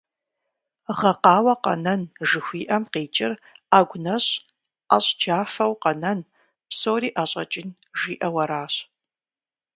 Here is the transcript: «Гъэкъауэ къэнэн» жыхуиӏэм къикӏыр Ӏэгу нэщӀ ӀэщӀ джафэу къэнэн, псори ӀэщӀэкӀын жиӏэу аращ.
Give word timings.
«Гъэкъауэ 0.97 1.53
къэнэн» 1.63 2.01
жыхуиӏэм 2.29 2.83
къикӏыр 2.91 3.33
Ӏэгу 3.69 3.99
нэщӀ 4.03 4.31
ӀэщӀ 4.89 5.11
джафэу 5.19 5.73
къэнэн, 5.81 6.19
псори 6.69 7.09
ӀэщӀэкӀын 7.15 7.69
жиӏэу 7.99 8.35
аращ. 8.43 8.73